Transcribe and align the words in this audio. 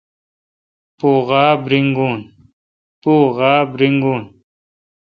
پو 0.97 1.09
غاب 1.27 1.61
ریگون۔ 3.79 4.21